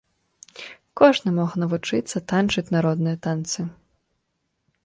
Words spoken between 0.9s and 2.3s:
Кожны мог навучыцца